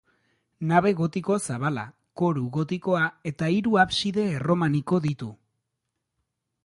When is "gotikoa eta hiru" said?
2.55-3.77